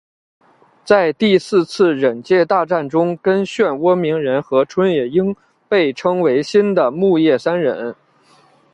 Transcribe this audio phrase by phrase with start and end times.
[0.83, 5.35] 在第四次忍界大战中跟漩涡鸣人和春野樱
[5.69, 7.95] 被称为新的木叶三忍。